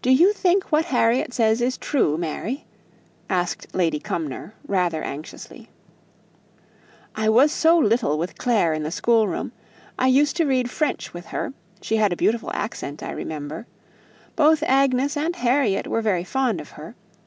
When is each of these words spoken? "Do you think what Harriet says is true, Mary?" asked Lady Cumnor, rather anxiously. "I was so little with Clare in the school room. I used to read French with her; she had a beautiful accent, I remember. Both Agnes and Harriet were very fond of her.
"Do 0.00 0.10
you 0.10 0.32
think 0.32 0.72
what 0.72 0.86
Harriet 0.86 1.34
says 1.34 1.60
is 1.60 1.76
true, 1.76 2.16
Mary?" 2.16 2.64
asked 3.28 3.74
Lady 3.74 3.98
Cumnor, 4.00 4.54
rather 4.66 5.02
anxiously. 5.02 5.68
"I 7.14 7.28
was 7.28 7.52
so 7.52 7.76
little 7.76 8.16
with 8.16 8.38
Clare 8.38 8.72
in 8.72 8.84
the 8.84 8.90
school 8.90 9.28
room. 9.28 9.52
I 9.98 10.06
used 10.06 10.34
to 10.38 10.46
read 10.46 10.70
French 10.70 11.12
with 11.12 11.26
her; 11.26 11.52
she 11.82 11.96
had 11.98 12.10
a 12.10 12.16
beautiful 12.16 12.52
accent, 12.54 13.02
I 13.02 13.10
remember. 13.10 13.66
Both 14.34 14.62
Agnes 14.62 15.14
and 15.14 15.36
Harriet 15.36 15.86
were 15.88 16.00
very 16.00 16.24
fond 16.24 16.58
of 16.58 16.70
her. 16.70 16.94